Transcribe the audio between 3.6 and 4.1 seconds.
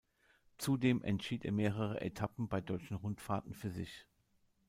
sich.